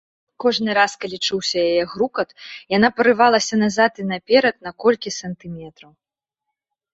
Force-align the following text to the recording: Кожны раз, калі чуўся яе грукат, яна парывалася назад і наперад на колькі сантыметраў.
Кожны 0.43 0.71
раз, 0.77 0.93
калі 1.03 1.17
чуўся 1.27 1.57
яе 1.71 1.83
грукат, 1.91 2.29
яна 2.77 2.89
парывалася 3.01 3.55
назад 3.63 3.91
і 4.05 4.07
наперад 4.13 4.55
на 4.69 4.73
колькі 4.87 5.09
сантыметраў. 5.21 5.91